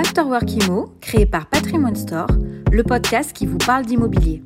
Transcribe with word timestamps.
Afterwork 0.00 0.50
Imo, 0.50 0.94
créé 1.02 1.26
par 1.26 1.46
Patrimoine 1.46 1.94
Store, 1.94 2.26
le 2.72 2.82
podcast 2.82 3.34
qui 3.34 3.44
vous 3.44 3.58
parle 3.58 3.84
d'immobilier. 3.84 4.42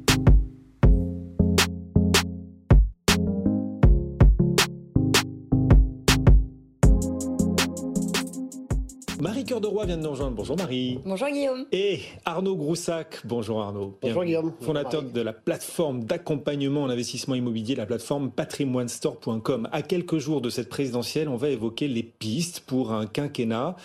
Marie 9.20 9.44
Cœur 9.44 9.60
de 9.60 9.68
Roi 9.68 9.86
vient 9.86 9.96
de 9.96 10.02
nous 10.02 10.10
rejoindre. 10.10 10.34
Bonjour 10.34 10.56
Marie. 10.56 10.98
Bonjour 11.06 11.28
Guillaume. 11.28 11.66
Et 11.70 12.00
Arnaud 12.24 12.56
Groussac. 12.56 13.20
Bonjour 13.24 13.62
Arnaud. 13.62 13.96
Bonjour 14.02 14.24
Guillaume. 14.24 14.52
Fondateur 14.60 15.04
de 15.04 15.20
la 15.20 15.32
plateforme 15.32 16.02
d'accompagnement 16.02 16.82
en 16.82 16.90
investissement 16.90 17.36
immobilier, 17.36 17.76
la 17.76 17.86
plateforme 17.86 18.32
patrimoinestore.com. 18.32 19.68
À 19.70 19.82
quelques 19.82 20.18
jours 20.18 20.40
de 20.40 20.50
cette 20.50 20.68
présidentielle, 20.68 21.28
on 21.28 21.36
va 21.36 21.48
évoquer 21.50 21.86
les 21.86 22.02
pistes 22.02 22.58
pour 22.66 22.92
un 22.92 23.06
quinquennat 23.06 23.76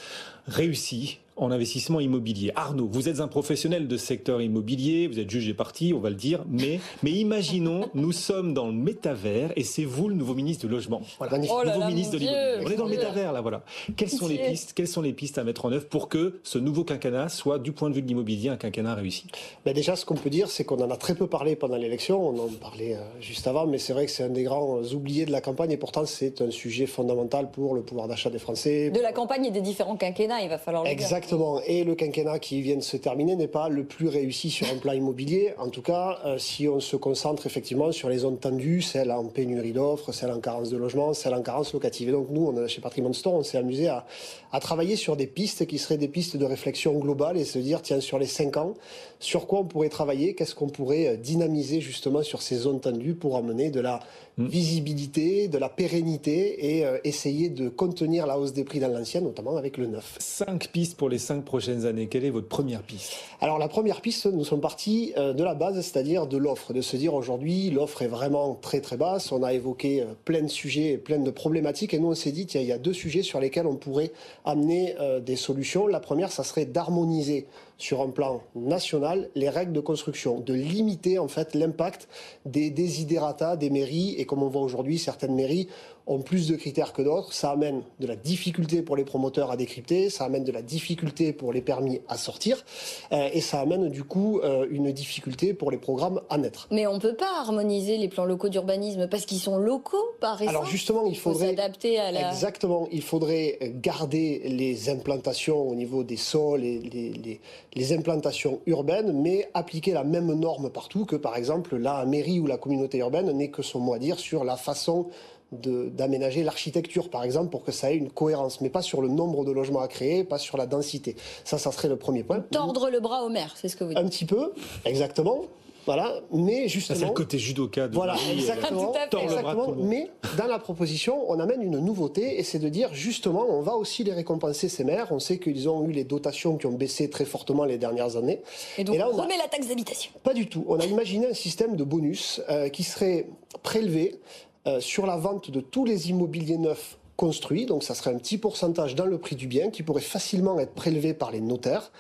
réussi 0.47 1.20
en 1.39 1.52
investissement 1.52 1.99
immobilier. 1.99 2.52
Arnaud, 2.55 2.89
vous 2.91 3.09
êtes 3.09 3.21
un 3.21 3.27
professionnel 3.27 3.88
de 3.88 3.98
secteur 3.98 4.41
immobilier, 4.41 5.07
vous 5.07 5.20
êtes 5.20 5.29
jugé 5.29 5.53
parti, 5.53 5.93
on 5.95 5.99
va 5.99 6.09
le 6.09 6.15
dire, 6.15 6.43
mais, 6.49 6.79
mais 7.03 7.12
imaginons, 7.12 7.89
nous 7.93 8.12
sommes 8.12 8.53
dans 8.53 8.67
le 8.67 8.73
métavers 8.73 9.52
et 9.55 9.63
c'est 9.63 9.85
vous 9.85 10.09
le 10.09 10.15
nouveau 10.15 10.35
ministre 10.35 10.65
du 10.65 10.71
logement. 10.71 11.02
Voilà, 11.17 11.39
oh 11.49 11.65
nouveau 11.65 11.85
ministre 11.85 12.13
de 12.13 12.20
l'immobilier. 12.20 12.65
On 12.65 12.70
est 12.70 12.75
dans 12.75 12.85
le 12.85 12.91
métavers 12.91 13.31
là, 13.31 13.41
voilà. 13.41 13.63
Quelles 13.95 14.09
sont 14.09 14.27
les 14.27 14.38
pistes 14.38 14.73
Quelles 14.73 14.88
sont 14.88 15.02
les 15.02 15.13
pistes 15.13 15.38
à 15.38 15.43
mettre 15.43 15.65
en 15.65 15.71
œuvre 15.71 15.88
pour 15.88 16.09
que 16.09 16.39
ce 16.43 16.57
nouveau 16.57 16.84
quinquennat 16.84 17.29
soit, 17.29 17.57
du 17.57 17.71
point 17.71 17.90
de 17.90 17.95
vue 17.95 18.01
de 18.01 18.07
l'immobilier, 18.07 18.49
un 18.49 18.57
quinquennat 18.57 18.95
réussi? 18.95 19.27
Ben 19.65 19.73
Déjà, 19.73 19.95
ce 19.95 20.05
qu'on 20.05 20.15
peut 20.15 20.29
dire, 20.29 20.49
c'est 20.49 20.65
qu'on 20.65 20.81
en 20.81 20.91
a 20.91 20.98
très 20.98 21.15
peu 21.15 21.27
parlé 21.27 21.55
pendant 21.55 21.77
l'élection. 21.77 22.27
On 22.27 22.37
en 22.37 22.48
parlait 22.49 22.95
euh, 22.95 23.21
juste 23.21 23.48
avant, 23.48 23.65
mais 23.65 23.77
c'est 23.77 23.93
vrai 23.93 24.05
que 24.05 24.12
c'est 24.12 24.23
un 24.23 24.29
des 24.29 24.43
grands 24.43 24.81
oubliés 24.93 25.26
de 25.26 25.31
la 25.31 25.40
campagne 25.40 25.71
et 25.71 25.77
pourtant 25.77 26.05
c'est 26.05 26.41
un 26.41 26.51
sujet 26.51 26.85
fondamental 26.85 27.49
pour 27.49 27.76
le 27.76 27.81
pouvoir 27.81 28.07
d'achat 28.09 28.29
des 28.29 28.40
Français. 28.40 28.90
De 28.90 28.99
la 28.99 29.13
campagne 29.13 29.45
et 29.45 29.51
des 29.51 29.62
différents 29.62 29.95
quinquennats, 29.95 30.41
il 30.41 30.49
va 30.49 30.57
falloir 30.57 30.84
le 30.84 30.90
Exactement. 30.90 31.29
Exactement. 31.30 31.62
Et 31.68 31.84
le 31.84 31.94
quinquennat 31.94 32.40
qui 32.40 32.60
vient 32.63 32.77
de 32.77 32.82
se 32.82 32.98
terminer 32.98 33.35
n'est 33.35 33.48
pas 33.48 33.70
le 33.70 33.84
plus 33.84 34.08
réussi 34.08 34.49
sur 34.49 34.66
un 34.68 34.77
plan 34.77 34.94
immobilier. 34.94 35.54
En 35.60 35.70
tout 35.70 35.84
cas, 35.84 36.18
euh, 36.26 36.40
si 36.40 36.68
on 36.68 36.80
se 36.80 36.96
concentre 36.96 37.46
effectivement 37.46 37.91
sur 37.91 38.10
les 38.10 38.20
zones 38.20 38.40
tendues, 38.40 38.82
celles 38.82 39.12
en 39.12 39.26
pénurie 39.26 39.72
d'offres, 39.72 40.12
celles 40.12 40.32
en 40.32 40.40
carence 40.40 40.72
de 40.72 40.77
logement, 40.77 41.13
celles 41.13 41.35
en 41.35 41.44
carence 41.44 41.72
locative. 41.74 42.10
Et 42.10 42.12
donc 42.13 42.30
nous, 42.32 42.48
on, 42.48 42.68
chez 42.68 42.82
Patrimoine 42.82 43.13
Store, 43.13 43.35
on 43.35 43.44
s'est 43.44 43.60
amusé 43.60 43.90
à, 43.90 44.07
à 44.52 44.60
travailler 44.60 44.96
sur 44.96 45.16
des 45.16 45.27
pistes 45.27 45.68
qui 45.68 45.77
seraient 45.77 45.98
des 45.98 46.07
pistes 46.07 46.35
de 46.35 46.46
réflexion 46.46 46.98
globale 46.98 47.38
et 47.38 47.46
se 47.46 47.60
dire, 47.60 47.84
tiens, 47.84 48.00
sur 48.00 48.18
les 48.18 48.26
cinq 48.26 48.57
ans, 48.57 48.74
sur 49.20 49.46
quoi 49.46 49.60
on 49.60 49.66
pourrait 49.66 49.90
travailler, 49.90 50.34
qu'est-ce 50.34 50.55
qu'on 50.55 50.70
pourrait 50.70 51.07
euh, 51.10 51.16
dynamiser 51.16 51.80
justement 51.80 52.24
sur 52.24 52.41
ces 52.41 52.55
zones 52.55 52.80
tendues 52.80 53.13
pour 53.13 53.38
amener 53.38 53.70
de 53.70 53.82
la 53.82 54.00
hmm. 54.38 54.48
visibilité, 54.48 55.48
de 55.48 55.60
la 55.60 55.70
pérennité 55.70 56.77
et 56.77 56.85
euh, 56.85 56.98
essayer 57.04 57.50
de 57.50 57.70
contenir 57.70 58.26
la 58.26 58.40
hausse 58.40 58.54
des 58.54 58.63
prix 58.63 58.80
dans 58.80 58.88
l'ancien, 58.88 59.22
notamment 59.22 59.57
avec 59.57 59.77
le 59.77 59.85
neuf? 59.85 60.16
Cinq 60.20 60.70
pistes 60.70 60.98
pour 60.98 61.10
les 61.10 61.18
cinq 61.20 61.45
prochaines 61.45 61.85
années. 61.85 62.07
Quelle 62.07 62.25
est 62.25 62.29
votre 62.29 62.48
première 62.48 62.81
piste? 62.81 63.13
Alors 63.41 63.59
la 63.59 63.67
première 63.67 64.01
piste, 64.01 64.25
nous 64.25 64.44
sommes 64.44 64.62
partis 64.62 65.13
euh, 65.17 65.34
de 65.34 65.44
la 65.44 65.53
base, 65.53 65.75
c'est-à-dire 65.75 66.25
de 66.25 66.38
l'offre, 66.38 66.73
de 66.73 66.81
se 66.81 66.97
dire 66.97 67.13
aujourd'hui 67.13 67.69
l'offre 67.69 68.01
est 68.01 68.07
vraiment 68.07 68.56
très 68.56 68.81
très 68.81 68.97
basse. 68.97 69.31
On 69.31 69.44
a 69.44 69.53
évoqué 69.53 70.03
plein 70.25 70.41
de 70.41 70.47
sujets, 70.47 70.97
plein 70.97 71.19
de 71.19 71.31
problématiques 71.31 71.94
et 71.94 72.00
nous 72.00 72.09
on 72.09 72.16
s'est 72.16 72.31
dit 72.31 72.45
tiens 72.45 72.61
il 72.61 72.67
y 72.67 72.72
a 72.72 72.78
deux 72.78 72.94
sujets 72.94 73.22
sur 73.22 73.39
lesquels 73.39 73.67
on 73.67 73.75
pourrait 73.75 74.11
amener 74.45 74.95
des 75.25 75.35
solutions. 75.35 75.85
La 75.88 76.00
première, 76.00 76.31
ça 76.31 76.44
serait 76.44 76.66
d'harmoniser 76.66 77.45
sur 77.78 78.01
un 78.01 78.09
plan 78.09 78.41
national 78.56 79.29
les 79.35 79.50
règles 79.50 79.72
de 79.72 79.79
construction, 79.79 80.39
de 80.39 80.53
limiter 80.53 81.17
en 81.17 81.28
fait 81.28 81.56
l'impact 81.56 82.07
des 82.45 82.69
désidérata 82.69 83.56
des 83.56 83.69
mairies 83.69 84.16
et 84.17 84.25
comme 84.25 84.44
on 84.44 84.50
voit 84.50 84.61
aujourd'hui 84.61 84.97
certaines 85.00 85.35
mairies 85.35 85.67
ont 86.09 86.19
plus 86.19 86.47
de 86.47 86.56
critères 86.56 86.91
que 86.91 87.02
d'autres. 87.02 87.31
Ça 87.31 87.52
amène 87.52 87.84
de 88.00 88.07
la 88.07 88.16
difficulté 88.16 88.81
pour 88.81 88.97
les 88.97 89.06
promoteurs 89.06 89.52
à 89.52 89.57
décrypter, 89.57 90.09
ça 90.09 90.25
amène 90.25 90.44
de 90.44 90.51
la 90.51 90.62
difficulté 90.62 91.31
pour 91.31 91.53
les 91.53 91.62
permis 91.62 92.01
à 92.09 92.18
sortir, 92.18 92.66
euh, 93.13 93.29
et 93.31 93.39
ça 93.39 93.61
amène 93.61 93.89
du 93.89 94.03
coup 94.03 94.39
euh, 94.39 94.66
une 94.69 94.91
difficulté 94.91 95.53
pour 95.53 95.72
les 95.72 95.78
programmes 95.78 96.19
à 96.29 96.38
naître. 96.38 96.67
Mais 96.72 96.88
on 96.88 96.95
ne 96.95 97.00
peut 97.00 97.16
pas 97.16 97.39
harmoniser 97.39 97.97
les 97.97 98.09
plans 98.09 98.25
locaux 98.25 98.50
d'urbanisme 98.50 99.07
parce 99.07 99.25
qu'ils 99.25 99.39
sont 99.39 99.57
locaux 99.57 99.97
par 100.19 100.41
exemple? 100.41 100.57
Alors 100.57 100.66
justement, 100.66 101.06
il 101.06 101.17
faudrait 101.17 101.50
s'adapter 101.50 102.00
à 102.00 102.12
la. 102.12 102.31
Exactement, 102.31 102.88
il 102.91 103.03
faudrait 103.03 103.59
garder 103.81 104.41
les 104.45 104.89
implantations 104.89 105.69
au 105.69 105.75
niveau 105.75 106.03
des 106.03 106.17
sols 106.17 106.63
et 106.63 106.79
les, 106.79 107.12
les, 107.12 107.39
les 107.75 107.94
implantations 107.94 108.59
urbaines, 108.66 109.13
mais 109.13 109.47
appliquer 109.53 109.94
la 109.94 110.03
même 110.03 110.33
norme 110.33 110.69
partout 110.69 111.06
que 111.06 111.16
par 111.16 111.35
exemple 111.35 111.78
la 111.78 112.03
mairie 112.06 112.39
ou 112.39 112.47
la 112.47 112.57
communauté 112.57 112.97
urbaine 112.97 113.31
n'ait 113.31 113.50
que 113.50 113.62
son 113.62 113.79
mot 113.79 113.94
à 113.94 114.00
dire 114.00 114.19
sur 114.19 114.44
la 114.44 114.57
façon 114.57 115.07
d'aménager 115.51 116.43
l'architecture, 116.43 117.09
par 117.09 117.23
exemple, 117.23 117.49
pour 117.49 117.63
que 117.63 117.71
ça 117.71 117.91
ait 117.91 117.97
une 117.97 118.11
cohérence, 118.11 118.61
mais 118.61 118.69
pas 118.69 118.81
sur 118.81 119.01
le 119.01 119.07
nombre 119.07 119.45
de 119.45 119.51
logements 119.51 119.81
à 119.81 119.87
créer, 119.87 120.23
pas 120.23 120.37
sur 120.37 120.57
la 120.57 120.67
densité. 120.67 121.15
Ça, 121.43 121.57
ça 121.57 121.71
serait 121.71 121.87
le 121.87 121.97
premier 121.97 122.23
point. 122.23 122.41
Tordre 122.51 122.89
le 122.89 122.99
bras 122.99 123.23
au 123.23 123.29
maire, 123.29 123.55
c'est 123.55 123.67
ce 123.67 123.75
que 123.75 123.83
vous 123.83 123.91
dites. 123.91 123.99
Un 123.99 124.07
petit 124.07 124.25
peu, 124.25 124.53
exactement. 124.85 125.45
Voilà, 125.85 126.13
mais 126.31 126.67
justement. 126.67 126.99
C'est 126.99 127.05
le 127.05 127.11
côté 127.13 127.39
judoka 127.39 127.88
de 127.88 127.95
Voilà, 127.95 128.15
exactement. 128.31 128.93
exactement 128.93 129.73
mais 129.75 130.11
dans 130.38 130.45
la 130.45 130.59
proposition, 130.59 131.25
on 131.31 131.39
amène 131.39 131.63
une 131.63 131.79
nouveauté 131.79 132.39
et 132.39 132.43
c'est 132.43 132.59
de 132.59 132.69
dire 132.69 132.93
justement, 132.93 133.47
on 133.49 133.61
va 133.61 133.75
aussi 133.75 134.03
les 134.03 134.13
récompenser 134.13 134.69
ces 134.69 134.83
maires. 134.83 135.07
On 135.09 135.17
sait 135.17 135.39
qu'ils 135.39 135.67
ont 135.67 135.88
eu 135.88 135.91
les 135.91 136.03
dotations 136.03 136.57
qui 136.57 136.67
ont 136.67 136.73
baissé 136.73 137.09
très 137.09 137.25
fortement 137.25 137.65
les 137.65 137.79
dernières 137.79 138.17
années. 138.17 138.41
Et 138.77 138.83
donc, 138.83 138.97
on, 138.99 139.15
remet 139.15 139.38
la 139.38 139.47
taxe 139.47 139.67
d'habitation. 139.67 140.11
Pas 140.21 140.35
du 140.35 140.47
tout. 140.47 140.63
On 140.67 140.79
a 140.79 140.85
imaginé 140.85 141.27
un 141.27 141.33
système 141.33 141.75
de 141.75 141.83
bonus 141.83 142.39
euh, 142.49 142.69
qui 142.69 142.83
serait 142.83 143.25
prélevé 143.63 144.19
euh, 144.67 144.79
sur 144.79 145.05
la 145.05 145.17
vente 145.17 145.51
de 145.51 145.61
tous 145.61 145.85
les 145.85 146.09
immobiliers 146.09 146.57
neufs 146.57 146.97
construits, 147.15 147.65
donc 147.65 147.83
ça 147.83 147.95
serait 147.95 148.11
un 148.11 148.17
petit 148.17 148.37
pourcentage 148.37 148.95
dans 148.95 149.05
le 149.05 149.17
prix 149.17 149.35
du 149.35 149.47
bien 149.47 149.69
qui 149.69 149.83
pourrait 149.83 150.01
facilement 150.01 150.59
être 150.59 150.73
prélevé 150.73 151.13
par 151.13 151.31
les 151.31 151.41
notaires 151.41 151.91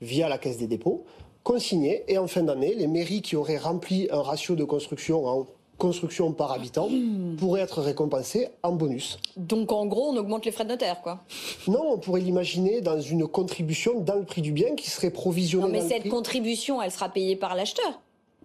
via 0.00 0.28
la 0.28 0.38
caisse 0.38 0.58
des 0.58 0.66
dépôts, 0.66 1.04
consigné, 1.42 2.04
et 2.08 2.18
en 2.18 2.26
fin 2.26 2.42
d'année, 2.42 2.74
les 2.74 2.86
mairies 2.86 3.22
qui 3.22 3.36
auraient 3.36 3.58
rempli 3.58 4.08
un 4.10 4.22
ratio 4.22 4.54
de 4.54 4.64
construction 4.64 5.26
en 5.26 5.46
construction 5.76 6.32
par 6.32 6.52
habitant 6.52 6.88
hmm. 6.88 7.36
pourraient 7.36 7.60
être 7.60 7.80
récompensées 7.80 8.48
en 8.64 8.72
bonus. 8.72 9.18
Donc 9.36 9.70
en 9.70 9.86
gros, 9.86 10.08
on 10.08 10.16
augmente 10.16 10.44
les 10.44 10.50
frais 10.50 10.64
de 10.64 10.70
notaire, 10.70 11.00
quoi 11.02 11.20
Non, 11.68 11.92
on 11.92 11.98
pourrait 11.98 12.20
l'imaginer 12.20 12.80
dans 12.80 13.00
une 13.00 13.28
contribution 13.28 14.00
dans 14.00 14.16
le 14.16 14.24
prix 14.24 14.42
du 14.42 14.52
bien 14.52 14.74
qui 14.74 14.90
serait 14.90 15.10
provisionnée. 15.10 15.66
Non, 15.66 15.72
mais 15.72 15.88
cette 15.88 16.08
contribution, 16.08 16.82
elle 16.82 16.90
sera 16.90 17.08
payée 17.08 17.36
par 17.36 17.54
l'acheteur 17.54 18.00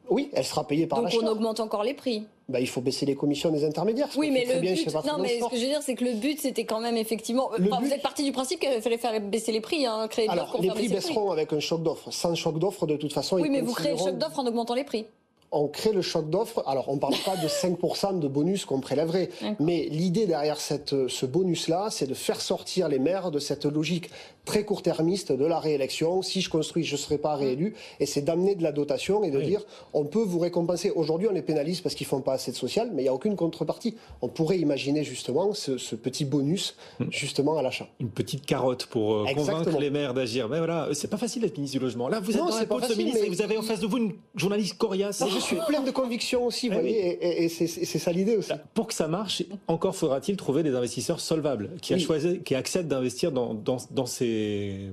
oui, 0.10 0.30
elle 0.34 0.44
sera 0.44 0.66
payée 0.68 0.88
par 0.88 1.02
l'acheteur. 1.02 1.22
Donc 1.22 1.30
on 1.30 1.34
augmente 1.34 1.60
encore 1.60 1.84
les 1.84 1.94
prix. 1.94 2.26
Bah, 2.50 2.60
il 2.60 2.68
faut 2.68 2.82
baisser 2.82 3.06
les 3.06 3.16
commissions 3.16 3.52
des 3.52 3.64
intermédiaires. 3.64 4.10
Oui, 4.18 4.30
mais 4.30 4.46
le 4.46 4.60
but, 4.60 4.86
non, 5.06 5.18
mais 5.20 5.40
ce 5.40 5.50
que 5.50 5.56
je 5.56 5.62
veux 5.62 5.68
dire, 5.68 5.82
c'est 5.82 5.96
que 5.96 6.04
le 6.04 6.14
but, 6.14 6.42
c'était 6.42 6.66
quand 6.66 6.82
même 6.82 6.98
effectivement. 6.98 7.50
Vous 7.58 7.92
êtes 7.92 8.02
parti 8.02 8.24
du 8.24 8.32
principe 8.32 8.60
qu'il 8.60 8.82
fallait 8.82 8.98
faire 8.98 9.20
baisser 9.22 9.52
les 9.52 9.62
prix, 9.62 9.86
hein, 9.86 10.08
créer 10.10 10.28
Alors, 10.28 10.58
les 10.60 10.70
prix 10.70 10.90
baisseront 10.90 11.32
avec 11.32 11.54
un 11.54 11.60
choc 11.60 11.84
d'offre. 11.84 12.12
Sans 12.12 12.36
choc 12.36 12.60
d'offre, 12.60 12.86
de 12.86 12.98
toute 12.98 13.14
façon. 13.14 13.38
Oui, 13.38 13.50
mais 13.50 13.62
vous 13.62 13.74
créez 13.74 13.94
le 13.94 13.98
choc 13.98 14.18
d'offre 14.18 14.40
en 14.40 14.48
augmentant 14.48 14.76
les 14.76 14.84
prix 14.84 15.06
on 15.54 15.68
crée 15.68 15.94
le 15.94 16.02
choc 16.02 16.30
d'offres. 16.30 16.64
Alors, 16.66 16.90
on 16.90 16.96
ne 16.96 17.00
parle 17.00 17.16
pas 17.24 17.38
de 17.38 17.48
5% 17.48 18.20
de 18.20 18.28
bonus 18.28 18.66
qu'on 18.66 18.80
prélèverait, 18.80 19.30
mais 19.60 19.88
l'idée 19.90 20.26
derrière 20.26 20.60
cette, 20.60 21.08
ce 21.08 21.26
bonus-là, 21.26 21.90
c'est 21.92 22.08
de 22.08 22.14
faire 22.14 22.42
sortir 22.42 22.90
les 22.90 23.00
maires 23.00 23.32
de 23.32 23.40
cette 23.40 23.66
logique 23.66 24.10
très 24.46 24.64
court-termiste 24.66 25.32
de 25.32 25.46
la 25.46 25.60
réélection. 25.60 26.22
Si 26.22 26.42
je 26.42 26.50
construis, 26.50 26.84
je 26.84 26.94
ne 26.94 26.98
serai 26.98 27.18
pas 27.18 27.36
réélu. 27.36 27.76
Et 28.00 28.06
c'est 28.06 28.22
d'amener 28.22 28.56
de 28.56 28.64
la 28.64 28.72
dotation 28.72 29.24
et 29.24 29.32
de 29.32 29.42
dire, 29.42 29.62
on 29.94 30.06
peut 30.06 30.24
vous 30.24 30.40
récompenser. 30.40 30.92
Aujourd'hui, 30.92 31.28
on 31.30 31.34
les 31.34 31.42
pénalise 31.42 31.82
parce 31.82 31.96
qu'ils 31.96 32.08
font 32.08 32.22
pas 32.22 32.34
assez 32.34 32.52
de 32.52 32.58
social, 32.58 32.92
mais 32.94 33.02
il 33.02 33.06
n'y 33.06 33.10
a 33.10 33.14
aucune 33.14 33.36
contrepartie. 33.36 33.96
On 34.22 34.28
pourrait 34.28 34.60
imaginer 34.60 35.04
justement 35.04 35.54
ce, 35.54 35.96
petit 35.96 36.26
bonus, 36.26 36.76
hmm. 37.00 37.06
justement, 37.10 37.58
à 37.58 37.62
l'achat. 37.62 37.88
Une 38.00 38.10
petite 38.10 38.46
carotte 38.46 38.86
pour 38.88 39.16
euh, 39.16 39.26
convaincre 39.34 39.80
les 39.80 39.90
maires 39.90 40.14
d'agir. 40.14 40.50
Mais 40.50 40.58
voilà, 40.58 40.90
c'est 40.94 41.10
pas 41.10 41.18
facile 41.18 41.44
d'être 41.44 41.58
ministre 41.58 41.78
du 41.78 41.84
logement. 41.84 42.10
Là, 42.10 42.20
vous 42.20 42.32
êtes 42.32 42.38
dans 42.38 42.58
la 42.58 42.66
pas 42.66 42.88
ce 42.88 42.98
ministre 42.98 43.24
et 43.24 43.30
vous 43.30 43.42
avez 43.42 43.58
en 43.58 43.62
face 43.62 43.80
de 43.80 43.88
vous 43.88 43.98
une 43.98 44.14
journaliste 44.36 44.78
coriace. 44.78 45.24
je 45.30 45.40
suis 45.40 45.58
pleine 45.68 45.86
de 45.86 45.92
convictions 45.92 46.46
aussi, 46.46 46.68
vous 46.68 46.80
voyez, 46.80 47.44
et, 47.44 47.50
c'est 47.50 47.68
ça 47.68 48.12
l'idée 48.12 48.36
aussi. 48.36 48.52
Pour 48.74 48.88
que 48.88 48.94
ça 48.94 49.08
marche, 49.08 49.44
encore 49.68 49.96
faudra-t-il 49.96 50.38
trouver 50.38 50.64
des 50.64 50.76
investisseurs 50.76 51.20
solvables 51.20 51.72
qui, 51.82 51.94
a 51.94 51.98
choisi, 51.98 52.40
qui 52.40 52.56
acceptent 52.56 52.88
d'investir 52.88 53.32
dans, 53.32 53.54
dans, 53.54 53.78
dans 53.92 54.06
ces 54.06 54.33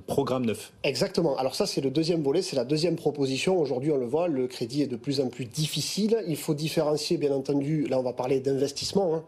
programmes 0.07 0.47
neufs. 0.47 0.73
Exactement. 0.85 1.37
Alors 1.37 1.55
ça, 1.55 1.67
c'est 1.67 1.81
le 1.81 1.91
deuxième 1.91 2.23
volet, 2.23 2.43
c'est 2.43 2.57
la 2.57 2.65
deuxième 2.65 2.97
proposition. 2.97 3.61
Aujourd'hui, 3.61 3.91
on 3.91 3.97
le 3.97 4.07
voit, 4.07 4.29
le 4.29 4.47
crédit 4.47 4.83
est 4.83 4.87
de 4.87 4.97
plus 4.97 5.21
en 5.21 5.29
plus 5.29 5.45
difficile. 5.45 6.23
Il 6.29 6.37
faut 6.37 6.55
différencier, 6.55 7.17
bien 7.17 7.33
entendu, 7.33 7.87
là 7.87 7.99
on 7.99 8.03
va 8.03 8.13
parler 8.13 8.41
d'investissement. 8.41 9.15
Hein 9.15 9.25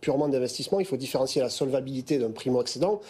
purement 0.00 0.28
d'investissement, 0.28 0.80
il 0.80 0.86
faut 0.86 0.96
différencier 0.96 1.42
la 1.42 1.50
solvabilité 1.50 2.18
d'un 2.18 2.30
primo-accédant 2.30 3.00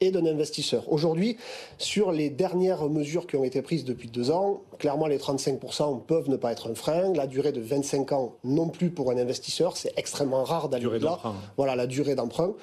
et 0.00 0.10
d'un 0.10 0.26
investisseur. 0.26 0.90
Aujourd'hui, 0.92 1.36
sur 1.78 2.10
les 2.10 2.28
dernières 2.28 2.88
mesures 2.88 3.26
qui 3.26 3.36
ont 3.36 3.44
été 3.44 3.62
prises 3.62 3.84
depuis 3.84 4.08
deux 4.08 4.30
ans, 4.30 4.62
clairement 4.78 5.06
les 5.06 5.18
35% 5.18 6.04
peuvent 6.04 6.28
ne 6.28 6.36
pas 6.36 6.50
être 6.50 6.70
un 6.70 6.74
frein. 6.74 7.12
La 7.12 7.28
durée 7.28 7.52
de 7.52 7.60
25 7.60 8.12
ans 8.12 8.34
non 8.42 8.68
plus 8.68 8.90
pour 8.90 9.12
un 9.12 9.16
investisseur, 9.16 9.76
c'est 9.76 9.92
extrêmement 9.96 10.42
rare 10.42 10.68
d'aller 10.68 10.98
là. 10.98 11.20
Voilà 11.56 11.76
la 11.76 11.86
durée 11.86 12.16
d'emprunt. 12.16 12.54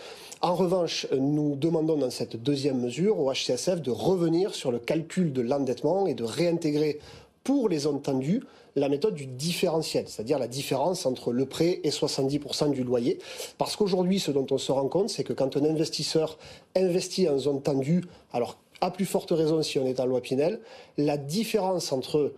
En 0.42 0.56
revanche, 0.56 1.08
nous 1.18 1.56
demandons 1.56 1.98
dans 1.98 2.10
cette 2.10 2.36
deuxième 2.36 2.80
mesure 2.82 3.20
au 3.20 3.32
HCSF 3.32 3.82
de 3.82 3.92
revenir 3.92 4.54
sur 4.54 4.72
le 4.72 4.80
calcul 4.80 5.32
de 5.32 5.42
l'endettement 5.42 6.08
et 6.08 6.16
de 6.16 6.24
réintégrer 6.24 7.00
pour 7.44 7.70
les 7.70 7.80
zones 7.80 8.02
tendues 8.02 8.44
la 8.76 8.90
méthode 8.90 9.16
du 9.16 9.26
différentiel, 9.26 10.06
c'est-à-dire 10.08 10.40
la 10.40 10.48
différence 10.48 11.06
entre 11.06 11.32
le 11.32 11.46
prêt 11.46 11.80
et 11.84 11.90
70% 11.90 12.72
du 12.72 12.84
loyer. 12.84 13.20
Parce 13.58 13.76
qu'aujourd'hui, 13.76 14.20
ce 14.20 14.32
dont 14.32 14.46
on 14.52 14.58
se 14.58 14.72
rend 14.72 14.88
compte, 14.88 15.10
c'est 15.10 15.24
que 15.24 15.34
quand 15.34 15.58
un 15.58 15.66
investisseur 15.66 16.38
investit 16.76 17.28
en 17.28 17.38
zone 17.38 17.62
tendue, 17.62 18.04
alors 18.34 18.58
À 18.82 18.92
plus 18.92 19.06
forte 19.06 19.32
raison 19.32 19.62
si 19.62 19.78
on 19.78 19.86
est 19.86 20.00
en 20.00 20.06
loi 20.06 20.22
Pinel. 20.22 20.62
La 20.98 21.18
différence 21.18 21.92
entre 21.92 22.32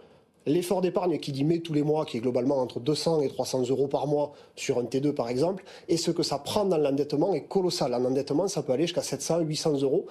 L'effort 0.48 0.82
d'épargne 0.82 1.20
qui 1.20 1.32
dit 1.32 1.44
met 1.44 1.60
tous 1.60 1.74
les 1.74 1.84
mois, 1.84 2.04
qui 2.04 2.18
est 2.18 2.20
globalement 2.20 2.58
entre 2.58 2.80
200 2.80 3.22
et 3.22 3.28
300 3.28 3.70
euros 3.70 3.88
par 3.88 4.08
mois 4.08 4.34
sur 4.56 4.80
un 4.80 4.84
T2 4.86 5.12
par 5.14 5.30
exemple, 5.30 5.64
et 5.88 5.98
ce 5.98 6.10
que 6.10 6.24
ça 6.24 6.40
prend 6.40 6.66
dans 6.66 6.80
l'endettement 6.80 7.36
est 7.36 7.42
colossal. 7.44 7.94
En 7.94 8.04
endettement, 8.04 8.48
ça 8.48 8.64
peut 8.64 8.74
aller 8.74 8.88
jusqu'à 8.88 9.04
700, 9.04 9.42
800 9.42 9.82
euros 9.82 10.08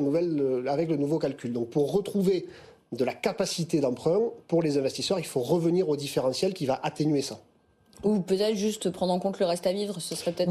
nouvelle, 0.00 0.64
avec 0.66 0.88
le 0.88 0.96
nouveau 0.96 1.18
calcul. 1.18 1.52
Donc 1.52 1.68
pour 1.68 1.92
retrouver 1.92 2.46
de 2.92 3.04
la 3.04 3.14
capacité 3.14 3.80
d'emprunt 3.80 4.20
pour 4.46 4.62
les 4.62 4.78
investisseurs, 4.78 5.18
il 5.18 5.26
faut 5.26 5.40
revenir 5.40 5.88
au 5.88 5.96
différentiel 5.96 6.54
qui 6.54 6.66
va 6.66 6.80
atténuer 6.82 7.22
ça. 7.22 7.40
Ou 8.04 8.20
peut-être 8.20 8.56
juste 8.56 8.90
prendre 8.90 9.12
en 9.12 9.18
compte 9.18 9.38
le 9.40 9.46
reste 9.46 9.66
à 9.66 9.72
vivre, 9.72 10.00
ce 10.00 10.14
serait 10.14 10.32
peut-être 10.32 10.50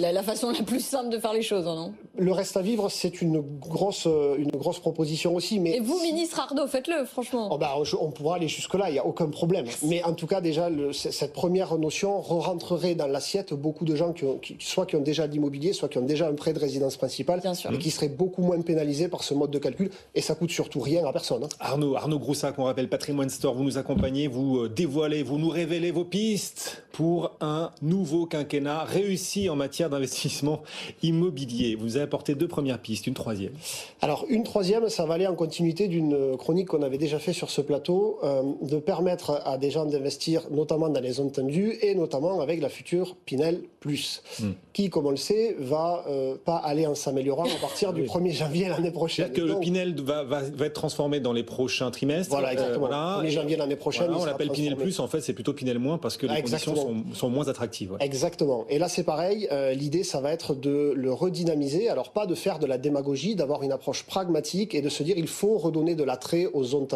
la, 0.00 0.22
façon 0.22 0.50
la 0.50 0.62
plus 0.62 0.84
simple 0.84 1.10
de 1.10 1.18
faire 1.18 1.32
les 1.32 1.42
choses, 1.42 1.66
hein, 1.66 1.74
non? 1.74 1.94
Le 2.16 2.32
reste 2.32 2.56
à 2.56 2.62
vivre, 2.62 2.88
c'est 2.88 3.20
une 3.20 3.40
grosse, 3.40 4.06
euh, 4.06 4.36
une 4.38 4.50
grosse 4.50 4.78
proposition 4.78 5.34
aussi. 5.34 5.58
Mais 5.58 5.76
Et 5.76 5.80
vous, 5.80 5.98
ministre 6.00 6.38
Arnaud, 6.38 6.66
faites-le, 6.66 7.04
franchement. 7.04 7.48
Oh 7.50 7.58
bah, 7.58 7.74
on 8.00 8.10
pourra 8.10 8.36
aller 8.36 8.48
jusque-là, 8.48 8.90
il 8.90 8.92
n'y 8.92 8.98
a 8.98 9.06
aucun 9.06 9.28
problème. 9.28 9.66
Mais 9.82 10.02
en 10.04 10.12
tout 10.12 10.26
cas, 10.26 10.40
déjà, 10.40 10.70
le, 10.70 10.92
cette 10.92 11.32
première 11.32 11.76
notion 11.78 12.20
re-rentrerait 12.20 12.94
dans 12.94 13.08
l'assiette 13.08 13.52
beaucoup 13.52 13.84
de 13.84 13.96
gens 13.96 14.12
qui, 14.12 14.24
ont, 14.24 14.38
qui, 14.38 14.56
soit 14.60 14.86
qui 14.86 14.96
ont 14.96 15.00
déjà 15.00 15.26
de 15.26 15.32
l'immobilier, 15.32 15.72
soit 15.72 15.88
qui 15.88 15.98
ont 15.98 16.02
déjà 16.02 16.28
un 16.28 16.34
prêt 16.34 16.52
de 16.52 16.60
résidence 16.60 16.96
principale, 16.96 17.42
et 17.72 17.78
qui 17.78 17.90
seraient 17.90 18.08
beaucoup 18.08 18.42
moins 18.42 18.60
pénalisés 18.60 19.08
par 19.08 19.24
ce 19.24 19.34
mode 19.34 19.50
de 19.50 19.58
calcul. 19.58 19.90
Et 20.14 20.20
ça 20.20 20.34
coûte 20.34 20.50
surtout 20.50 20.80
rien 20.80 21.04
à 21.04 21.12
personne. 21.12 21.44
Hein. 21.44 21.48
Arnaud, 21.58 21.96
Arnaud 21.96 22.18
Groussac, 22.18 22.58
on 22.58 22.64
rappelle 22.64 22.88
Patrimoine 22.88 23.30
Store, 23.30 23.54
vous 23.54 23.64
nous 23.64 23.78
accompagnez, 23.78 24.28
vous 24.28 24.58
euh, 24.58 24.68
dévoilez, 24.68 25.22
vous 25.22 25.38
nous 25.38 25.48
révélez 25.48 25.90
vos 25.90 26.04
pistes 26.04 26.83
pour 26.94 27.32
un 27.40 27.72
nouveau 27.82 28.24
quinquennat 28.24 28.84
réussi 28.84 29.48
en 29.48 29.56
matière 29.56 29.90
d'investissement 29.90 30.62
immobilier. 31.02 31.74
Vous 31.74 31.96
avez 31.96 32.04
apporté 32.04 32.36
deux 32.36 32.46
premières 32.46 32.78
pistes, 32.78 33.08
une 33.08 33.14
troisième. 33.14 33.52
Alors 34.00 34.24
une 34.28 34.44
troisième, 34.44 34.88
ça 34.88 35.04
va 35.04 35.14
aller 35.14 35.26
en 35.26 35.34
continuité 35.34 35.88
d'une 35.88 36.36
chronique 36.36 36.68
qu'on 36.68 36.82
avait 36.82 36.96
déjà 36.96 37.18
fait 37.18 37.32
sur 37.32 37.50
ce 37.50 37.60
plateau, 37.60 38.20
euh, 38.22 38.42
de 38.62 38.78
permettre 38.78 39.42
à 39.44 39.58
des 39.58 39.72
gens 39.72 39.86
d'investir 39.86 40.42
notamment 40.52 40.88
dans 40.88 41.00
les 41.00 41.14
zones 41.14 41.32
tendues 41.32 41.76
et 41.82 41.96
notamment 41.96 42.40
avec 42.40 42.62
la 42.62 42.68
future 42.68 43.16
Pinel 43.26 43.62
Plus, 43.80 44.22
hmm. 44.40 44.52
qui, 44.72 44.88
comme 44.88 45.06
on 45.06 45.10
le 45.10 45.16
sait, 45.16 45.56
va 45.58 46.04
euh, 46.08 46.36
pas 46.42 46.56
aller 46.56 46.86
en 46.86 46.94
s'améliorant 46.94 47.44
à 47.44 47.60
partir 47.60 47.92
du 47.92 48.02
1er 48.04 48.32
janvier 48.32 48.68
l'année 48.68 48.92
prochaine. 48.92 49.26
C'est-à-dire 49.26 49.44
que 49.44 49.52
le 49.52 49.58
Pinel 49.58 50.00
va, 50.00 50.22
va, 50.22 50.42
être 50.60 50.72
transformé 50.72 51.18
dans 51.18 51.32
les 51.32 51.42
prochains 51.42 51.90
trimestres. 51.90 52.30
Voilà, 52.30 52.52
exactement. 52.52 52.88
1er 52.88 53.30
janvier 53.30 53.56
l'année 53.56 53.74
prochaine. 53.74 54.12
on 54.14 54.24
l'appelle 54.24 54.50
Pinel 54.50 54.76
Plus, 54.76 55.00
en 55.00 55.08
fait, 55.08 55.20
c'est 55.20 55.32
plutôt 55.32 55.54
Pinel 55.54 55.80
moins 55.80 55.98
parce 55.98 56.16
que 56.16 56.26
les 56.28 56.40
conditions 56.40 56.76
sont, 56.76 56.83
sont 57.14 57.30
moins 57.30 57.48
attractive. 57.48 57.96
Exactement. 58.00 58.64
Et 58.68 58.78
là, 58.78 58.88
c'est 58.88 59.02
pareil. 59.02 59.48
Euh, 59.50 59.72
l'idée, 59.72 60.04
ça 60.04 60.20
va 60.20 60.32
être 60.32 60.54
de 60.54 60.92
le 60.94 61.12
redynamiser. 61.12 61.88
Alors, 61.88 62.10
pas 62.10 62.26
de 62.26 62.34
faire 62.34 62.58
de 62.58 62.66
la 62.66 62.78
démagogie, 62.78 63.34
d'avoir 63.34 63.62
une 63.62 63.72
approche 63.72 64.04
pragmatique 64.04 64.74
et 64.74 64.82
de 64.82 64.88
se 64.88 65.02
dire 65.02 65.18
il 65.18 65.28
faut 65.28 65.58
redonner 65.58 65.94
de 65.94 66.04
l'attrait 66.04 66.46
aux 66.46 66.64
zones. 66.64 66.86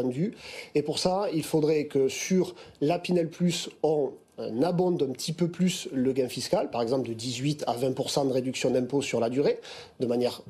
Et 0.74 0.82
pour 0.82 0.98
ça, 0.98 1.26
il 1.32 1.42
faudrait 1.42 1.86
que 1.86 2.08
sur 2.08 2.54
la 2.80 2.98
Pinel 2.98 3.28
Plus, 3.28 3.70
on 3.82 4.12
abonde 4.62 5.02
un 5.02 5.12
petit 5.12 5.32
peu 5.32 5.48
plus 5.48 5.88
le 5.92 6.12
gain 6.12 6.28
fiscal, 6.28 6.70
par 6.70 6.82
exemple 6.82 7.08
de 7.08 7.14
18 7.14 7.64
à 7.66 7.76
20% 7.76 8.28
de 8.28 8.32
réduction 8.32 8.70
d'impôt 8.70 9.02
sur 9.02 9.20
la 9.20 9.30
durée, 9.30 9.60
de 10.00 10.06
manière 10.06 10.42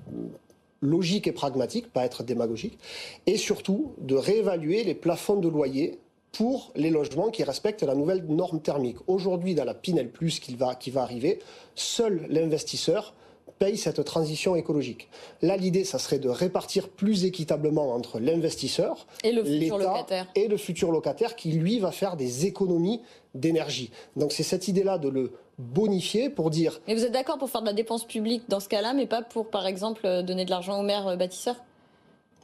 logique 0.80 1.26
et 1.26 1.32
pragmatique, 1.32 1.92
pas 1.92 2.04
être 2.04 2.22
démagogique, 2.22 2.78
et 3.26 3.36
surtout 3.36 3.92
de 4.00 4.14
réévaluer 4.14 4.84
les 4.84 4.94
plafonds 4.94 5.36
de 5.36 5.48
loyer 5.48 5.98
pour 6.32 6.72
les 6.76 6.90
logements 6.90 7.30
qui 7.30 7.42
respectent 7.42 7.82
la 7.82 7.94
nouvelle 7.94 8.24
norme 8.26 8.60
thermique. 8.60 8.98
Aujourd'hui, 9.06 9.54
dans 9.54 9.64
la 9.64 9.74
Pinel 9.74 10.10
Plus 10.10 10.40
qui 10.40 10.54
va, 10.54 10.74
qui 10.74 10.90
va 10.90 11.02
arriver, 11.02 11.40
seul 11.74 12.26
l'investisseur 12.28 13.14
paye 13.58 13.76
cette 13.76 14.04
transition 14.04 14.54
écologique. 14.54 15.08
Là, 15.42 15.56
l'idée, 15.56 15.84
ça 15.84 15.98
serait 15.98 16.18
de 16.20 16.28
répartir 16.28 16.88
plus 16.88 17.24
équitablement 17.24 17.92
entre 17.92 18.20
l'investisseur, 18.20 19.06
et 19.24 19.32
le 19.32 19.44
futur 19.44 19.78
locataire, 19.78 20.26
et 20.36 20.48
le 20.48 20.56
futur 20.56 20.92
locataire 20.92 21.34
qui, 21.34 21.50
lui, 21.52 21.80
va 21.80 21.90
faire 21.90 22.16
des 22.16 22.46
économies 22.46 23.00
d'énergie. 23.34 23.90
Donc 24.16 24.32
c'est 24.32 24.44
cette 24.44 24.68
idée-là 24.68 24.98
de 24.98 25.08
le 25.08 25.32
bonifier 25.58 26.30
pour 26.30 26.50
dire... 26.50 26.80
Mais 26.86 26.94
vous 26.94 27.04
êtes 27.04 27.12
d'accord 27.12 27.38
pour 27.38 27.50
faire 27.50 27.62
de 27.62 27.66
la 27.66 27.72
dépense 27.72 28.04
publique 28.04 28.44
dans 28.48 28.60
ce 28.60 28.68
cas-là, 28.68 28.94
mais 28.94 29.06
pas 29.06 29.22
pour, 29.22 29.50
par 29.50 29.66
exemple, 29.66 30.02
donner 30.22 30.44
de 30.44 30.50
l'argent 30.50 30.78
aux 30.78 30.84
maires 30.84 31.16
bâtisseurs 31.16 31.56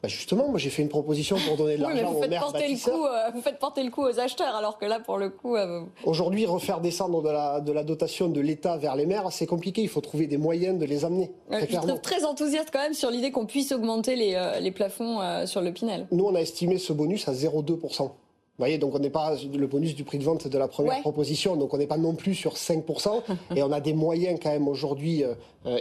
bah, 0.04 0.08
justement, 0.08 0.48
moi 0.48 0.58
j'ai 0.58 0.68
fait 0.68 0.82
une 0.82 0.90
proposition 0.90 1.38
pour 1.48 1.56
donner 1.56 1.78
de 1.78 1.82
l'argent 1.82 2.12
aux 2.12 2.28
maires 2.28 2.52
bâtisseurs. 2.52 3.06
Euh, 3.06 3.30
vous 3.32 3.40
faites 3.40 3.58
porter 3.58 3.82
le 3.82 3.90
coup 3.90 4.02
aux 4.02 4.20
acheteurs, 4.20 4.54
alors 4.54 4.76
que 4.76 4.84
là, 4.84 5.00
pour 5.00 5.16
le 5.16 5.30
coup... 5.30 5.56
Euh, 5.56 5.80
Aujourd'hui, 6.04 6.44
refaire 6.44 6.82
descendre 6.82 7.22
de 7.22 7.30
la, 7.30 7.60
de 7.60 7.72
la 7.72 7.84
dotation 7.84 8.28
de 8.28 8.38
l'État 8.38 8.76
vers 8.76 8.96
les 8.96 9.06
maires, 9.06 9.32
c'est 9.32 9.46
compliqué. 9.46 9.80
Il 9.80 9.88
faut 9.88 10.02
trouver 10.02 10.26
des 10.26 10.36
moyens 10.36 10.78
de 10.78 10.84
les 10.84 11.06
amener. 11.06 11.30
très 11.50 11.66
je 11.70 11.76
trouve 11.78 12.00
très 12.02 12.26
enthousiaste 12.26 12.68
quand 12.70 12.80
même 12.80 12.92
sur 12.92 13.10
l'idée 13.10 13.30
qu'on 13.30 13.46
puisse 13.46 13.72
augmenter 13.72 14.14
les, 14.14 14.34
euh, 14.34 14.60
les 14.60 14.72
plafonds 14.72 15.46
sur 15.46 15.62
le 15.62 15.72
Pinel. 15.72 16.06
Nous, 16.10 16.24
on 16.24 16.34
a 16.34 16.40
estimé 16.40 16.76
ce 16.76 16.92
bonus 16.92 17.26
à 17.26 17.32
0,2%. 17.32 18.10
Vous 18.56 18.62
voyez, 18.62 18.78
donc 18.78 18.94
on 18.94 19.00
n'est 19.00 19.10
pas 19.10 19.34
le 19.34 19.66
bonus 19.66 19.96
du 19.96 20.04
prix 20.04 20.18
de 20.18 20.24
vente 20.24 20.46
de 20.46 20.58
la 20.58 20.68
première 20.68 21.00
proposition, 21.00 21.56
donc 21.56 21.74
on 21.74 21.78
n'est 21.78 21.88
pas 21.88 21.98
non 21.98 22.14
plus 22.14 22.34
sur 22.34 22.54
5%, 22.54 23.22
et 23.56 23.62
on 23.62 23.72
a 23.72 23.80
des 23.80 23.94
moyens 23.94 24.38
quand 24.40 24.50
même 24.50 24.68
aujourd'hui 24.68 25.24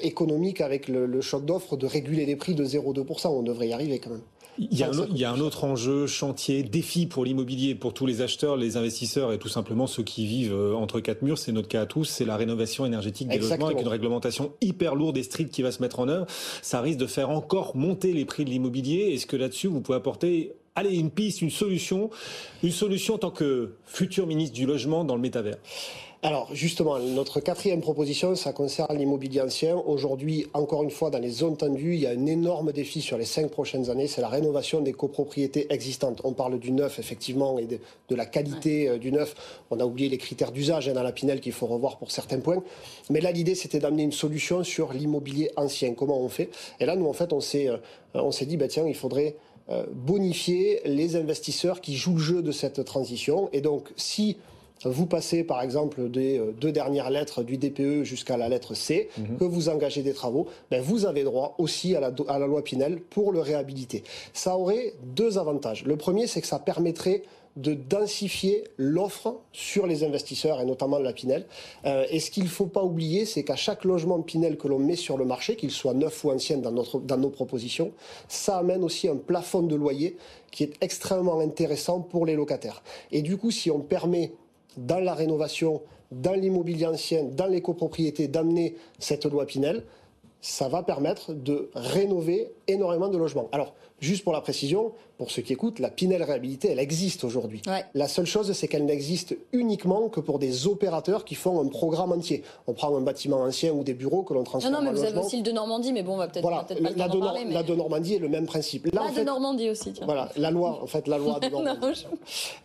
économiques 0.01 0.59
avec 0.59 0.87
le, 0.87 1.05
le 1.05 1.21
choc 1.21 1.45
d'offres 1.45 1.77
de 1.77 1.85
réguler 1.85 2.25
les 2.25 2.35
prix 2.35 2.55
de 2.55 2.65
0,2%. 2.65 3.27
On 3.27 3.43
devrait 3.43 3.67
y 3.67 3.73
arriver 3.73 3.99
quand 3.99 4.09
même. 4.09 4.21
Il 4.59 4.77
y, 4.77 4.83
a 4.83 5.31
un, 5.31 5.39
autre 5.39 5.63
enjeu, 5.63 6.05
chantier, 6.05 6.61
défi 6.61 7.07
pour 7.07 7.25
l'immobilier, 7.25 7.73
pour 7.73 7.93
tous 7.93 8.05
les 8.05 8.21
acheteurs, 8.21 8.55
les 8.55 8.77
investisseurs 8.77 9.33
et 9.33 9.39
tout 9.39 9.47
simplement 9.47 9.87
ceux 9.87 10.03
qui 10.03 10.27
vivent 10.27 10.53
euh, 10.53 10.75
entre 10.75 10.99
quatre 10.99 11.23
murs. 11.23 11.39
C'est 11.39 11.51
notre 11.51 11.67
cas 11.67 11.81
à 11.81 11.85
tous, 11.87 12.05
c'est 12.05 12.25
la 12.25 12.37
rénovation 12.37 12.85
énergétique 12.85 13.29
des 13.29 13.39
logements 13.39 13.67
avec 13.67 13.81
une 13.81 13.87
réglementation 13.87 14.51
hyper 14.61 14.93
lourde 14.93 15.17
et 15.17 15.23
stricte 15.23 15.51
qui 15.51 15.63
va 15.63 15.71
se 15.71 15.81
mettre 15.81 15.99
en 15.99 16.07
œuvre. 16.07 16.27
Ça 16.61 16.81
risque 16.81 16.99
de 16.99 17.07
faire 17.07 17.31
encore 17.31 17.75
monter 17.75 18.13
les 18.13 18.25
prix 18.25 18.45
de 18.45 18.51
l'immobilier. 18.51 19.13
Est-ce 19.13 19.25
que 19.25 19.35
là-dessus, 19.35 19.67
vous 19.67 19.81
pouvez 19.81 19.97
apporter 19.97 20.53
allez, 20.75 20.95
une 20.97 21.11
piste, 21.11 21.41
une 21.41 21.51
solution, 21.51 22.09
une 22.63 22.71
solution 22.71 23.15
en 23.15 23.19
tant 23.19 23.31
que 23.31 23.75
futur 23.85 24.27
ministre 24.27 24.55
du 24.55 24.65
logement 24.65 25.03
dans 25.03 25.15
le 25.15 25.21
métavers 25.21 25.57
alors 26.25 26.47
justement, 26.53 26.99
notre 26.99 27.41
quatrième 27.41 27.81
proposition, 27.81 28.33
ça 28.35 28.53
concerne 28.53 28.97
l'immobilier 28.97 29.41
ancien. 29.41 29.75
Aujourd'hui, 29.75 30.47
encore 30.53 30.81
une 30.83 30.89
fois, 30.89 31.09
dans 31.09 31.19
les 31.19 31.29
zones 31.29 31.57
tendues, 31.57 31.95
il 31.95 31.99
y 31.99 32.07
a 32.07 32.11
un 32.11 32.25
énorme 32.27 32.71
défi 32.71 33.01
sur 33.01 33.17
les 33.17 33.25
cinq 33.25 33.51
prochaines 33.51 33.89
années, 33.89 34.07
c'est 34.07 34.21
la 34.21 34.29
rénovation 34.29 34.79
des 34.79 34.93
copropriétés 34.93 35.67
existantes. 35.69 36.21
On 36.23 36.31
parle 36.31 36.59
du 36.59 36.71
neuf, 36.71 36.97
effectivement, 36.97 37.59
et 37.59 37.65
de, 37.65 37.79
la 38.15 38.25
qualité 38.25 38.87
euh, 38.87 38.97
du 38.97 39.11
neuf. 39.11 39.35
On 39.69 39.81
a 39.81 39.85
oublié 39.85 40.07
les 40.07 40.17
critères 40.17 40.53
d'usage 40.53 40.87
hein, 40.87 40.93
dans 40.93 41.03
la 41.03 41.11
Pinel 41.11 41.41
qu'il 41.41 41.51
faut 41.51 41.67
revoir 41.67 41.97
pour 41.97 42.09
certains 42.09 42.39
points. 42.39 42.63
Mais 43.09 43.19
là, 43.19 43.33
l'idée, 43.33 43.55
c'était 43.55 43.79
d'amener 43.79 44.03
une 44.03 44.13
solution 44.13 44.63
sur 44.63 44.93
l'immobilier 44.93 45.51
ancien. 45.57 45.93
Comment 45.93 46.21
on 46.21 46.29
fait? 46.29 46.51
Et 46.79 46.85
là, 46.85 46.95
nous, 46.95 47.07
en 47.07 47.13
fait, 47.13 47.33
on 47.33 47.41
s'est, 47.41 47.67
euh, 47.67 47.75
on 48.13 48.31
s'est 48.31 48.45
dit, 48.45 48.55
bah, 48.55 48.69
tiens, 48.69 48.87
il 48.87 48.95
faudrait 48.95 49.35
bonifier 49.91 50.81
les 50.85 51.15
investisseurs 51.15 51.79
qui 51.79 51.95
jouent 51.95 52.15
le 52.15 52.19
jeu 52.19 52.41
de 52.41 52.51
cette 52.51 52.83
transition. 52.83 53.49
Et 53.53 53.61
donc, 53.61 53.89
si 53.95 54.37
vous 54.85 55.05
passez 55.05 55.43
par 55.43 55.61
exemple 55.61 56.09
des 56.09 56.37
euh, 56.37 56.51
deux 56.59 56.71
dernières 56.71 57.09
lettres 57.09 57.43
du 57.43 57.57
DPE 57.57 58.03
jusqu'à 58.03 58.37
la 58.37 58.49
lettre 58.49 58.73
C, 58.73 59.09
mhm. 59.17 59.37
que 59.37 59.43
vous 59.43 59.69
engagez 59.69 60.01
des 60.01 60.13
travaux, 60.13 60.47
ben 60.71 60.81
vous 60.81 61.05
avez 61.05 61.23
droit 61.23 61.55
aussi 61.57 61.95
à 61.95 61.99
la, 61.99 62.11
à 62.27 62.39
la 62.39 62.47
loi 62.47 62.63
Pinel 62.63 62.99
pour 62.99 63.31
le 63.31 63.39
réhabiliter. 63.39 64.03
Ça 64.33 64.57
aurait 64.57 64.93
deux 65.15 65.37
avantages. 65.37 65.85
Le 65.85 65.95
premier, 65.95 66.27
c'est 66.27 66.41
que 66.41 66.47
ça 66.47 66.59
permettrait 66.59 67.23
de 67.55 67.73
densifier 67.73 68.63
l'offre 68.77 69.35
sur 69.51 69.85
les 69.85 70.03
investisseurs 70.03 70.59
et 70.59 70.65
notamment 70.65 70.97
la 70.97 71.13
Pinel. 71.13 71.45
Euh, 71.85 72.05
et 72.09 72.19
ce 72.19 72.31
qu'il 72.31 72.43
ne 72.43 72.49
faut 72.49 72.65
pas 72.65 72.83
oublier, 72.83 73.25
c'est 73.25 73.43
qu'à 73.43 73.55
chaque 73.55 73.83
logement 73.83 74.21
Pinel 74.21 74.57
que 74.57 74.67
l'on 74.67 74.79
met 74.79 74.95
sur 74.95 75.17
le 75.17 75.25
marché, 75.25 75.55
qu'il 75.55 75.71
soit 75.71 75.93
neuf 75.93 76.23
ou 76.23 76.31
ancien 76.31 76.57
dans, 76.57 76.71
notre, 76.71 76.99
dans 76.99 77.17
nos 77.17 77.29
propositions, 77.29 77.91
ça 78.27 78.57
amène 78.57 78.83
aussi 78.83 79.07
un 79.07 79.17
plafond 79.17 79.61
de 79.61 79.75
loyer 79.75 80.17
qui 80.51 80.63
est 80.63 80.73
extrêmement 80.81 81.39
intéressant 81.39 81.99
pour 82.01 82.25
les 82.25 82.35
locataires. 82.35 82.83
Et 83.11 83.21
du 83.21 83.37
coup, 83.37 83.51
si 83.51 83.69
on 83.69 83.81
permet 83.81 84.33
dans 84.77 84.99
la 84.99 85.13
rénovation, 85.13 85.81
dans 86.11 86.33
l'immobilier 86.33 86.87
ancien, 86.87 87.23
dans 87.23 87.47
les 87.47 87.61
copropriétés, 87.61 88.27
d'amener 88.27 88.75
cette 88.97 89.25
loi 89.25 89.45
Pinel, 89.45 89.83
ça 90.41 90.67
va 90.67 90.83
permettre 90.83 91.33
de 91.33 91.69
rénover 91.73 92.51
énormément 92.67 93.07
de 93.07 93.17
logements. 93.17 93.47
Alors, 93.53 93.73
juste 94.03 94.23
pour 94.23 94.33
la 94.33 94.41
précision, 94.41 94.91
pour 95.17 95.31
ceux 95.31 95.41
qui 95.41 95.53
écoutent, 95.53 95.79
la 95.79 95.89
Pinel 95.89 96.23
réhabilité, 96.23 96.69
elle 96.69 96.79
existe 96.79 97.23
aujourd'hui. 97.23 97.61
La 97.93 98.07
seule 98.07 98.25
chose, 98.25 98.51
c'est 98.53 98.67
qu'elle 98.67 98.85
n'existe 98.85 99.37
uniquement 99.51 100.09
que 100.09 100.19
pour 100.19 100.39
des 100.39 100.67
opérateurs 100.67 101.23
qui 101.23 101.35
font 101.35 101.61
un 101.61 101.67
programme 101.67 102.11
entier. 102.11 102.43
On 102.67 102.73
prend 102.73 102.95
un 102.95 103.01
bâtiment 103.01 103.41
ancien 103.41 103.71
ou 103.71 103.83
des 103.83 103.93
bureaux 103.93 104.23
que 104.23 104.33
l'on 104.33 104.43
transforme 104.43 104.73
non, 104.73 104.81
non, 104.81 104.91
mais 104.91 104.97
vous 104.97 105.03
avez 105.03 105.17
aussi 105.17 105.37
le 105.37 105.43
de 105.43 105.51
Normandie, 105.51 105.93
mais 105.93 106.03
bon, 106.03 106.15
on 106.15 106.17
va 106.17 106.27
peut-être 106.27 106.41
voilà, 106.41 106.63
peut 106.63 106.75
la, 106.79 106.89
la, 106.91 107.07
de 107.07 107.19
parler, 107.19 107.45
la 107.45 107.63
de 107.63 107.75
Normandie 107.75 108.15
est 108.15 108.19
le 108.19 108.29
même 108.29 108.45
principe. 108.45 108.87
la 108.91 109.11
de 109.11 109.23
Normandie 109.23 109.69
aussi, 109.69 109.93
tiens. 109.93 110.05
Voilà, 110.05 110.29
la 110.35 110.51
loi, 110.51 110.79
en 110.81 110.87
fait, 110.87 111.07
la 111.07 111.17
loi 111.17 111.39
de 111.39 111.47
Normandie. 111.49 112.05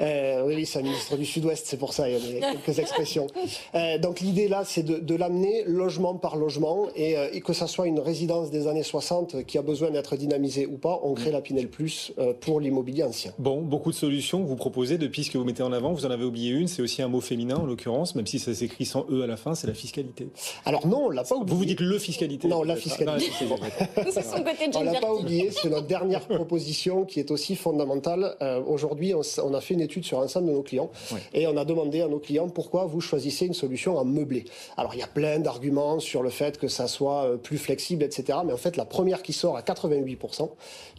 euh, 0.01 0.47
oui, 0.47 0.67
c'est 0.67 0.79
un 0.79 0.83
ministre 0.83 1.17
du 1.17 1.27
Sud-Ouest, 1.27 1.67
c'est 1.67 1.77
pour 1.77 1.93
ça, 1.93 2.09
il 2.09 2.39
y 2.39 2.43
a 2.43 2.53
quelques 2.53 2.79
expressions. 2.79 3.27
Euh, 3.75 3.99
donc 3.99 4.21
l'idée 4.21 4.49
là, 4.49 4.63
c'est 4.65 4.83
de, 4.83 4.99
de 4.99 5.15
l'amener 5.15 5.63
logement 5.65 6.15
par 6.15 6.37
logement 6.37 6.87
et, 6.97 7.17
euh, 7.17 7.29
et, 7.33 7.41
que 7.41 7.53
ça 7.53 7.67
soit 7.67 7.87
une 7.87 8.01
résidence 8.01 8.51
des 8.51 8.67
années 8.67 8.83
60 8.83 9.45
qui 9.45 9.59
a 9.59 9.63
besoin 9.63 9.91
d'être 9.91 10.17
dynamisée 10.17 10.67
ou 10.67 10.79
pas, 10.79 10.99
on 11.03 11.15
crée 11.15 11.28
créer 11.29 11.33
la 11.33 11.41
Pinel 11.41 11.69
Plus 11.69 12.13
pour 12.41 12.61
l'immobilier 12.61 13.03
ancien. 13.03 13.33
Bon, 13.39 13.63
beaucoup 13.63 13.91
de 13.91 13.97
solutions 13.97 14.43
que 14.43 14.49
vous 14.49 14.57
proposez 14.57 14.99
depuis 14.99 15.25
ce 15.25 15.31
que 15.31 15.39
vous 15.39 15.45
mettez 15.45 15.63
en 15.63 15.73
avant. 15.73 15.93
Vous 15.93 16.07
en 16.07 16.11
avez 16.11 16.25
oublié 16.25 16.53
une, 16.53 16.69
c'est 16.69 16.83
aussi 16.83 17.03
un 17.03 17.09
mot 17.09 17.21
féminin 17.21 17.57
en 17.57 17.67
l'occurrence, 17.67 18.15
même 18.15 18.27
si 18.27 18.39
ça 18.39 18.55
s'écrit 18.55 18.87
sans 18.87 19.07
E 19.11 19.23
à 19.23 19.27
la 19.27 19.37
fin, 19.37 19.55
c'est 19.55 19.67
la 19.67 19.75
fiscalité. 19.75 20.29
Alors 20.65 20.87
non, 20.87 21.07
on 21.07 21.11
l'a 21.11 21.25
pas 21.25 21.37
oublié. 21.37 21.53
Vous 21.53 21.59
vous 21.59 21.65
dites 21.65 21.81
le 21.81 21.99
fiscalité 21.99 22.49
Non, 22.49 22.63
la 22.63 22.77
fiscalité. 22.77 23.31
c'est 23.39 24.23
son 24.23 24.39
côté 24.39 24.71
On 24.75 24.83
l'a 24.83 25.01
pas 25.01 25.13
oublié, 25.13 25.51
c'est 25.51 25.69
notre 25.69 25.87
dernière 25.87 26.21
proposition 26.29 27.05
qui 27.05 27.21
est 27.21 27.31
aussi 27.31 27.57
fondamentale. 27.57 28.37
Aujourd'hui, 28.67 29.15
on, 29.15 29.55
a 29.55 29.61
fait 29.61 29.75
une 29.75 29.81
étude 29.81 30.05
sur 30.05 30.21
l'ensemble 30.21 30.49
de 30.49 30.53
nos 30.53 30.63
clients 30.63 30.91
et 31.35 31.47
on 31.47 31.57
a 31.57 31.65
demandé 31.65 32.01
à 32.01 32.09
nos 32.09 32.19
clients 32.19 32.49
pourquoi 32.49 32.85
vous 32.87 33.01
choisissez 33.01 33.47
une 33.47 33.55
solution 33.55 33.99
en 33.99 34.05
meublé. 34.05 34.45
Alors 34.77 34.95
il 34.95 35.01
y 35.01 35.03
a 35.03 35.07
plein 35.07 35.39
d'arguments 35.39 36.01
sur 36.01 36.23
le 36.23 36.31
fait 36.31 36.59
que 36.59 36.69
ça 36.69 36.87
soit 36.87 37.25
euh, 37.25 37.37
plus 37.37 37.59
flexible, 37.59 38.03
etc. 38.03 38.39
Mais 38.45 38.53
en 38.53 38.57
fait, 38.57 38.77
la 38.77 38.85
première 38.85 39.23
qui 39.23 39.33
sort 39.33 39.57
à 39.57 39.63
88%, 39.63 40.49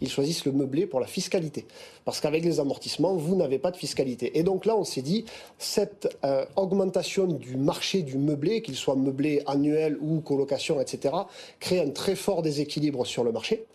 ils 0.00 0.08
choisissent 0.08 0.19
le 0.44 0.52
meublé 0.52 0.86
pour 0.86 1.00
la 1.00 1.06
fiscalité. 1.06 1.66
Parce 2.04 2.20
qu'avec 2.20 2.44
les 2.44 2.60
amortissements, 2.60 3.14
vous 3.14 3.36
n'avez 3.36 3.58
pas 3.58 3.70
de 3.70 3.76
fiscalité. 3.76 4.38
Et 4.38 4.42
donc 4.42 4.66
là, 4.66 4.76
on 4.76 4.84
s'est 4.84 5.02
dit, 5.02 5.24
cette 5.58 6.16
euh, 6.24 6.44
augmentation 6.56 7.26
du 7.26 7.56
marché 7.56 8.02
du 8.02 8.18
meublé, 8.18 8.62
qu'il 8.62 8.76
soit 8.76 8.96
meublé 8.96 9.42
annuel 9.46 9.98
ou 10.00 10.20
colocation, 10.20 10.80
etc., 10.80 11.14
crée 11.58 11.80
un 11.80 11.90
très 11.90 12.14
fort 12.14 12.42
déséquilibre 12.42 13.06
sur 13.06 13.24
le 13.24 13.32
marché. 13.32 13.66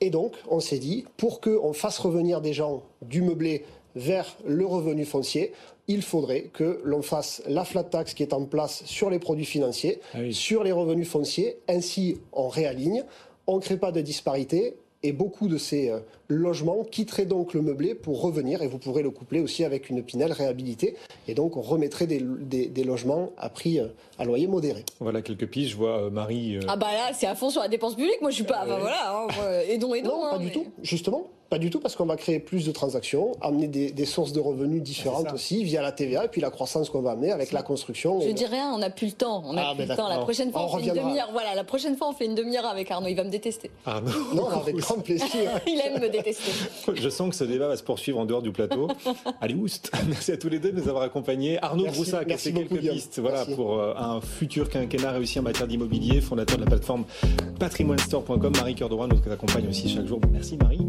Et 0.00 0.10
donc, 0.10 0.34
on 0.48 0.60
s'est 0.60 0.78
dit, 0.78 1.04
pour 1.16 1.40
qu'on 1.40 1.72
fasse 1.72 1.98
revenir 1.98 2.40
des 2.40 2.52
gens 2.52 2.82
du 3.02 3.22
meublé 3.22 3.64
vers 3.94 4.36
le 4.46 4.66
revenu 4.66 5.04
foncier, 5.04 5.52
il 5.88 6.02
faudrait 6.02 6.50
que 6.52 6.80
l'on 6.84 7.02
fasse 7.02 7.42
la 7.46 7.64
flat 7.64 7.84
tax 7.84 8.12
qui 8.12 8.22
est 8.22 8.32
en 8.32 8.44
place 8.44 8.82
sur 8.84 9.08
les 9.08 9.18
produits 9.18 9.46
financiers, 9.46 10.00
ah 10.14 10.18
sur 10.32 10.64
les 10.64 10.72
revenus 10.72 11.08
fonciers. 11.08 11.58
Ainsi, 11.68 12.18
on 12.32 12.48
réaligne, 12.48 13.04
on 13.46 13.56
ne 13.56 13.60
crée 13.60 13.78
pas 13.78 13.92
de 13.92 14.00
disparité 14.00 14.74
et 15.06 15.12
beaucoup 15.12 15.46
de 15.46 15.56
ces 15.56 15.88
euh, 15.88 16.00
logements 16.28 16.82
quitteraient 16.82 17.26
donc 17.26 17.54
le 17.54 17.62
meublé 17.62 17.94
pour 17.94 18.20
revenir, 18.20 18.60
et 18.62 18.66
vous 18.66 18.78
pourrez 18.78 19.02
le 19.02 19.10
coupler 19.10 19.40
aussi 19.40 19.64
avec 19.64 19.88
une 19.88 20.02
pinelle 20.02 20.32
réhabilitée, 20.32 20.96
et 21.28 21.34
donc 21.34 21.56
on 21.56 21.60
remettrait 21.60 22.08
des, 22.08 22.20
des, 22.20 22.84
logements 22.84 23.30
à 23.38 23.48
prix 23.48 23.78
euh, 23.78 23.86
à 24.18 24.24
loyer 24.24 24.48
modéré. 24.48 24.84
Voilà 24.98 25.22
quelques 25.22 25.46
pistes, 25.46 25.70
je 25.70 25.76
vois 25.76 26.02
euh, 26.02 26.10
Marie... 26.10 26.58
Ah 26.66 26.76
bah 26.76 26.88
là, 26.92 27.12
c'est 27.14 27.28
à 27.28 27.36
fond 27.36 27.50
sur 27.50 27.60
la 27.60 27.68
dépense 27.68 27.94
publique, 27.94 28.20
moi 28.20 28.30
je 28.30 28.36
suis 28.36 28.44
pas... 28.44 28.62
Ah 28.62 28.78
voilà, 28.80 29.12
hein, 29.12 29.26
aidons, 29.68 29.94
aidons. 29.94 30.16
Non, 30.16 30.22
pas 30.22 30.36
hein, 30.36 30.38
du 30.40 30.50
tout, 30.50 30.66
justement. 30.82 31.28
Pas 31.48 31.58
du 31.58 31.70
tout, 31.70 31.78
parce 31.78 31.94
qu'on 31.94 32.06
va 32.06 32.16
créer 32.16 32.40
plus 32.40 32.66
de 32.66 32.72
transactions, 32.72 33.32
amener 33.40 33.68
des, 33.68 34.04
sources 34.04 34.32
de 34.32 34.40
revenus 34.40 34.82
différentes 34.82 35.32
aussi, 35.32 35.62
via 35.62 35.80
la 35.80 35.92
TVA, 35.92 36.24
et 36.24 36.28
puis 36.28 36.40
la 36.40 36.50
croissance 36.50 36.90
qu'on 36.90 37.02
va 37.02 37.12
amener 37.12 37.30
avec 37.30 37.52
la 37.52 37.62
construction. 37.62 38.20
Je 38.20 38.30
dis 38.30 38.46
rien, 38.46 38.72
on 38.74 38.78
n'a 38.78 38.90
plus 38.90 39.06
le 39.06 39.12
temps. 39.12 39.44
On 39.46 39.56
a 39.56 39.68
ah, 39.68 39.74
plus 39.74 39.86
le 39.86 39.94
temps. 39.94 40.08
La 40.08 40.18
prochaine 40.18 40.50
fois, 40.50 40.64
on, 40.64 40.78
fait 40.78 40.86
une 40.86 40.94
demi-heure. 40.94 41.28
Voilà, 41.30 41.54
la 41.54 41.62
prochaine 41.62 41.96
fois, 41.96 42.08
on 42.08 42.12
fait 42.12 42.26
une 42.26 42.34
demi-heure 42.34 42.66
avec 42.66 42.90
Arnaud. 42.90 43.08
Il 43.08 43.14
va 43.14 43.22
me 43.22 43.30
détester. 43.30 43.70
Arnaud 43.84 44.10
Non, 44.34 44.48
avec 44.48 44.76
grand 44.76 44.98
plaisir. 44.98 45.26
Il 45.66 45.80
aime 45.80 46.00
me 46.00 46.08
détester. 46.08 46.50
Je 46.92 47.08
sens 47.08 47.30
que 47.30 47.36
ce 47.36 47.44
débat 47.44 47.68
va 47.68 47.76
se 47.76 47.84
poursuivre 47.84 48.18
en 48.18 48.26
dehors 48.26 48.42
du 48.42 48.50
plateau. 48.50 48.88
Allez, 49.40 49.54
oust 49.54 49.92
Merci 50.08 50.32
à 50.32 50.36
tous 50.36 50.48
les 50.48 50.58
deux 50.58 50.72
de 50.72 50.80
nous 50.80 50.88
avoir 50.88 51.04
accompagnés. 51.04 51.62
Arnaud 51.62 51.86
Broussac 51.86 52.30
a 52.30 52.38
fait 52.38 52.52
quelques 52.52 52.80
pistes 52.80 53.20
voilà, 53.20 53.44
pour 53.46 53.78
euh, 53.78 53.94
un 53.96 54.20
futur 54.20 54.68
quinquennat 54.68 55.12
réussi 55.12 55.38
en 55.38 55.42
matière 55.42 55.68
d'immobilier, 55.68 56.20
fondateur 56.20 56.56
de 56.56 56.64
la 56.64 56.70
plateforme 56.70 57.04
patrimoinestore.com. 57.60 58.52
Marie 58.56 58.74
Cœur 58.74 58.88
de 58.88 58.94
Rouen 58.94 59.08
nous 59.08 59.32
accompagne 59.32 59.68
aussi 59.68 59.88
chaque 59.88 60.06
jour. 60.06 60.20
Merci 60.32 60.56
Marie. 60.56 60.80